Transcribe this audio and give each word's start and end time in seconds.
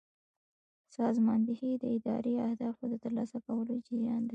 سازماندهي 0.97 1.69
د 1.77 1.83
اداري 1.97 2.33
اهدافو 2.47 2.83
د 2.89 2.95
ترلاسه 3.03 3.37
کولو 3.47 3.73
جریان 3.87 4.21
دی. 4.25 4.29